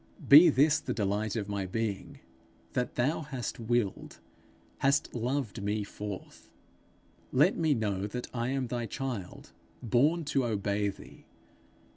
Be 0.27 0.49
this 0.49 0.79
the 0.79 0.95
delight 0.95 1.35
of 1.35 1.47
my 1.47 1.67
being, 1.67 2.21
that 2.73 2.95
thou 2.95 3.21
hast 3.21 3.59
willed, 3.59 4.19
hast 4.79 5.13
loved 5.13 5.61
me 5.61 5.83
forth; 5.83 6.49
let 7.31 7.55
me 7.55 7.75
know 7.75 8.07
that 8.07 8.25
I 8.33 8.47
am 8.49 8.65
thy 8.65 8.87
child, 8.87 9.51
born 9.83 10.23
to 10.25 10.43
obey 10.43 10.89
thee. 10.89 11.27